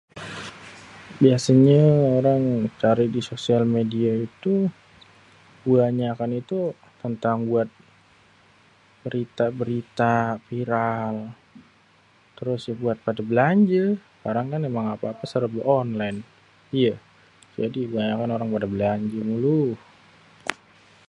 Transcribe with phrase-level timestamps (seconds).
[1.23, 1.81] biasenye
[2.19, 2.41] orang
[2.81, 4.53] cari di sosial media itu,
[5.61, 6.59] kebanyakan itu
[7.03, 7.69] tentang buat,
[9.03, 10.15] berita-berita
[10.47, 11.13] viral,
[12.37, 13.85] terus buat pade belanje,
[14.15, 14.61] sekarang kan
[14.95, 16.15] ape-ape serbe onlen
[16.79, 16.97] [iyeh],
[17.59, 19.61] jadi kebanyakan orang pade belanje mulu.